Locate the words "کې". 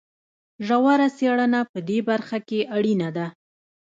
2.47-2.59